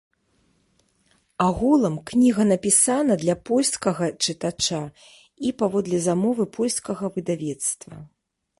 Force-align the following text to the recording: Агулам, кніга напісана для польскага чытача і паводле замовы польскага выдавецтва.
Агулам, 1.47 1.95
кніга 2.11 2.43
напісана 2.51 3.13
для 3.23 3.35
польскага 3.49 4.05
чытача 4.27 4.81
і 5.49 5.53
паводле 5.63 5.97
замовы 6.07 6.43
польскага 6.57 7.05
выдавецтва. 7.19 7.95